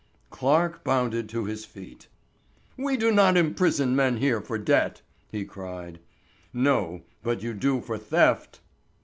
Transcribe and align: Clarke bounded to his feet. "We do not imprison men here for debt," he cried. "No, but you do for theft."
Clarke 0.31 0.83
bounded 0.83 1.29
to 1.29 1.45
his 1.45 1.63
feet. 1.63 2.07
"We 2.75 2.97
do 2.97 3.11
not 3.11 3.37
imprison 3.37 3.95
men 3.95 4.17
here 4.17 4.41
for 4.41 4.57
debt," 4.57 5.03
he 5.31 5.45
cried. 5.45 5.99
"No, 6.51 7.01
but 7.21 7.43
you 7.43 7.53
do 7.53 7.81
for 7.81 7.99
theft." 7.99 8.61